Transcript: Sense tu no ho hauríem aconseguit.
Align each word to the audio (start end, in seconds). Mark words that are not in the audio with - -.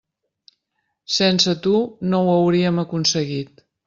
Sense 1.17 1.53
tu 1.65 1.73
no 2.13 2.21
ho 2.23 2.31
hauríem 2.39 2.81
aconseguit. 2.85 3.63